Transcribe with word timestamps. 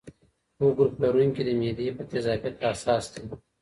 O 0.63 0.65
ګروپ 0.77 0.95
لرونکي 1.03 1.41
د 1.45 1.49
معدې 1.59 1.87
په 1.97 2.03
تیزابیت 2.09 2.55
حساس 2.69 3.05
دي. 3.11 3.21